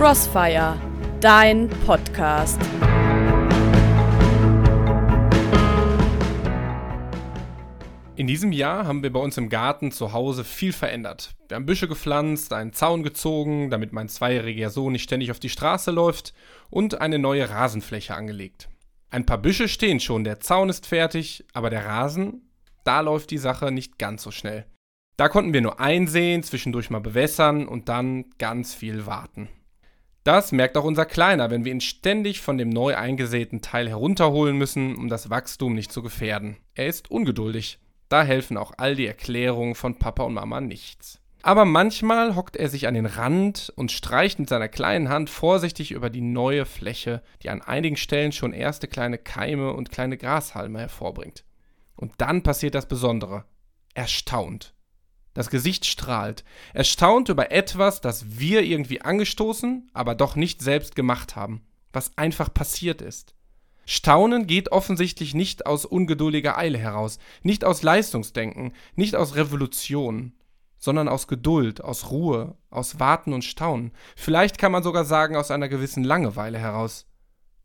[0.00, 0.80] Crossfire,
[1.20, 2.58] dein Podcast.
[8.16, 11.34] In diesem Jahr haben wir bei uns im Garten zu Hause viel verändert.
[11.48, 15.50] Wir haben Büsche gepflanzt, einen Zaun gezogen, damit mein zweijähriger Sohn nicht ständig auf die
[15.50, 16.32] Straße läuft,
[16.70, 18.70] und eine neue Rasenfläche angelegt.
[19.10, 22.48] Ein paar Büsche stehen schon, der Zaun ist fertig, aber der Rasen,
[22.84, 24.64] da läuft die Sache nicht ganz so schnell.
[25.18, 29.50] Da konnten wir nur einsehen, zwischendurch mal bewässern und dann ganz viel warten.
[30.24, 34.56] Das merkt auch unser Kleiner, wenn wir ihn ständig von dem neu eingesäten Teil herunterholen
[34.56, 36.58] müssen, um das Wachstum nicht zu gefährden.
[36.74, 37.78] Er ist ungeduldig.
[38.10, 41.20] Da helfen auch all die Erklärungen von Papa und Mama nichts.
[41.42, 45.92] Aber manchmal hockt er sich an den Rand und streicht mit seiner kleinen Hand vorsichtig
[45.92, 50.80] über die neue Fläche, die an einigen Stellen schon erste kleine Keime und kleine Grashalme
[50.80, 51.44] hervorbringt.
[51.96, 53.44] Und dann passiert das Besondere.
[53.94, 54.74] Er staunt.
[55.34, 56.44] Das Gesicht strahlt.
[56.74, 62.16] Er staunt über etwas, das wir irgendwie angestoßen, aber doch nicht selbst gemacht haben, was
[62.18, 63.34] einfach passiert ist.
[63.86, 70.32] Staunen geht offensichtlich nicht aus ungeduldiger Eile heraus, nicht aus Leistungsdenken, nicht aus Revolution,
[70.78, 73.92] sondern aus Geduld, aus Ruhe, aus Warten und Staunen.
[74.16, 77.06] Vielleicht kann man sogar sagen, aus einer gewissen Langeweile heraus.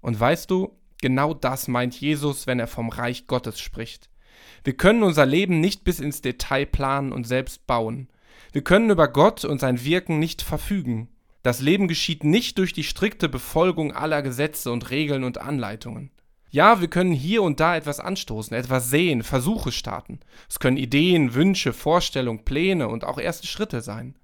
[0.00, 4.10] Und weißt du, genau das meint Jesus, wenn er vom Reich Gottes spricht.
[4.64, 8.08] Wir können unser Leben nicht bis ins Detail planen und selbst bauen.
[8.52, 11.08] Wir können über Gott und sein Wirken nicht verfügen.
[11.42, 16.10] Das Leben geschieht nicht durch die strikte Befolgung aller Gesetze und Regeln und Anleitungen.
[16.50, 20.18] Ja, wir können hier und da etwas anstoßen, etwas sehen, Versuche starten.
[20.48, 24.16] Es können Ideen, Wünsche, Vorstellungen, Pläne und auch erste Schritte sein.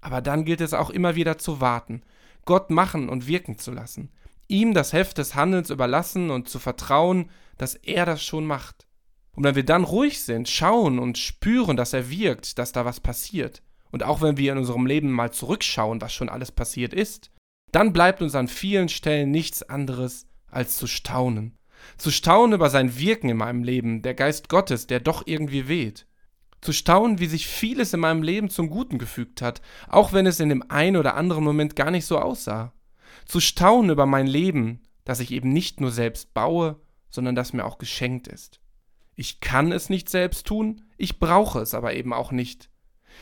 [0.00, 2.02] Aber dann gilt es auch immer wieder zu warten,
[2.44, 4.10] Gott machen und wirken zu lassen,
[4.48, 8.86] ihm das Heft des Handelns überlassen und zu vertrauen, dass er das schon macht.
[9.34, 13.00] Und wenn wir dann ruhig sind, schauen und spüren, dass er wirkt, dass da was
[13.00, 17.30] passiert, und auch wenn wir in unserem Leben mal zurückschauen, was schon alles passiert ist,
[17.72, 21.58] dann bleibt uns an vielen Stellen nichts anderes als zu staunen.
[21.98, 26.06] Zu staunen über sein Wirken in meinem Leben, der Geist Gottes, der doch irgendwie weht.
[26.60, 30.40] Zu staunen, wie sich vieles in meinem Leben zum Guten gefügt hat, auch wenn es
[30.40, 32.72] in dem einen oder anderen Moment gar nicht so aussah.
[33.26, 37.64] Zu staunen über mein Leben, das ich eben nicht nur selbst baue, sondern das mir
[37.64, 38.61] auch geschenkt ist.
[39.14, 42.70] Ich kann es nicht selbst tun, ich brauche es aber eben auch nicht.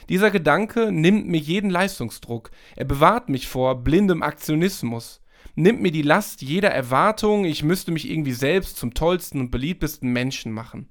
[0.08, 5.20] Dieser Gedanke nimmt mir jeden Leistungsdruck, er bewahrt mich vor blindem Aktionismus,
[5.54, 10.12] nimmt mir die Last jeder Erwartung, ich müsste mich irgendwie selbst zum tollsten und beliebtesten
[10.12, 10.88] Menschen machen.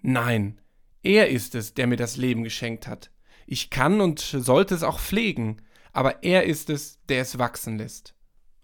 [0.00, 0.60] Nein,
[1.02, 3.10] er ist es, der mir das Leben geschenkt hat.
[3.46, 5.58] Ich kann und sollte es auch pflegen,
[5.92, 8.14] aber er ist es, der es wachsen lässt.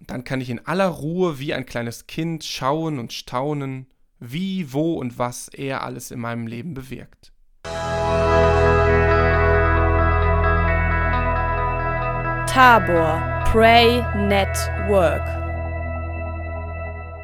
[0.00, 3.86] Und dann kann ich in aller Ruhe wie ein kleines Kind schauen und staunen,
[4.20, 7.32] wie, wo und was er alles in meinem Leben bewirkt.
[12.46, 15.39] Tabor Pray Network